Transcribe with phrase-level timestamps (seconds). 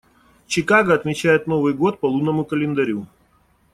[0.47, 3.05] Чикаго отмечает Новый год по лунному календарю.